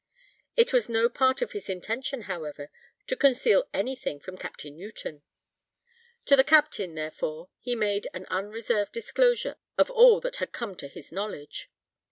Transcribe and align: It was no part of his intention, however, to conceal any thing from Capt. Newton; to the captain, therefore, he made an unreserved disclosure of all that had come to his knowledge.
It 0.57 0.73
was 0.73 0.89
no 0.89 1.09
part 1.09 1.43
of 1.43 1.51
his 1.51 1.69
intention, 1.69 2.21
however, 2.21 2.71
to 3.05 3.15
conceal 3.15 3.69
any 3.71 3.95
thing 3.95 4.19
from 4.19 4.35
Capt. 4.35 4.65
Newton; 4.65 5.21
to 6.25 6.35
the 6.35 6.43
captain, 6.43 6.95
therefore, 6.95 7.49
he 7.59 7.75
made 7.75 8.07
an 8.15 8.25
unreserved 8.31 8.93
disclosure 8.93 9.57
of 9.77 9.91
all 9.91 10.19
that 10.21 10.37
had 10.37 10.53
come 10.53 10.75
to 10.77 10.87
his 10.87 11.11
knowledge. 11.11 11.69